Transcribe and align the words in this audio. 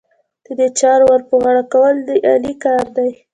د 0.45 0.47
دې 0.57 0.67
چارې 0.79 1.03
ور 1.07 1.21
پر 1.27 1.37
غاړه 1.43 1.63
کول، 1.73 1.95
د 2.07 2.09
علي 2.29 2.53
کار 2.63 2.85
دی. 2.97 3.09